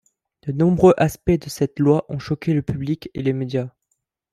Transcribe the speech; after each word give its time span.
De 0.47 0.51
nombreux 0.51 0.95
aspects 0.97 1.29
de 1.43 1.47
cette 1.47 1.77
loi 1.77 2.07
ont 2.09 2.17
choqué 2.17 2.55
le 2.55 2.63
public 2.63 3.11
et 3.13 3.21
les 3.21 3.33
médias. 3.33 3.69